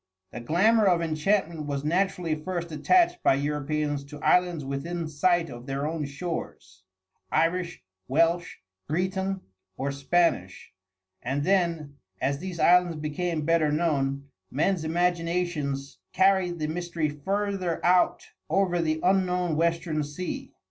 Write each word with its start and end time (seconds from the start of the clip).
The 0.31 0.39
glamour 0.41 0.87
of 0.87 1.03
enchantment 1.03 1.67
was 1.67 1.83
naturally 1.85 2.33
first 2.33 2.71
attached 2.71 3.21
by 3.21 3.35
Europeans 3.35 4.03
to 4.05 4.19
islands 4.21 4.65
within 4.65 5.07
sight 5.07 5.47
of 5.47 5.67
their 5.67 5.85
own 5.85 6.05
shores 6.05 6.81
Irish, 7.31 7.83
Welsh, 8.07 8.55
Breton, 8.87 9.41
or 9.77 9.91
Spanish, 9.91 10.73
and 11.21 11.43
then, 11.43 11.97
as 12.19 12.39
these 12.39 12.59
islands 12.59 12.97
became 12.97 13.45
better 13.45 13.71
known, 13.71 14.27
men's 14.49 14.83
imaginations 14.83 15.99
carried 16.13 16.57
the 16.57 16.65
mystery 16.65 17.07
further 17.09 17.79
out 17.85 18.25
over 18.49 18.81
the 18.81 18.99
unknown 19.03 19.55
western 19.55 20.01
sea. 20.03 20.51